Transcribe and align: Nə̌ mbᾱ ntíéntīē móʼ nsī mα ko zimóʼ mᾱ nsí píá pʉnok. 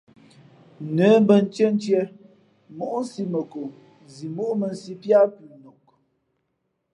Nə̌ 0.95 1.09
mbᾱ 1.21 1.35
ntíéntīē 1.45 2.01
móʼ 2.77 2.93
nsī 3.03 3.23
mα 3.31 3.41
ko 3.51 3.61
zimóʼ 4.13 4.51
mᾱ 4.59 4.67
nsí 4.73 4.91
píá 5.01 5.19
pʉnok. 5.35 5.81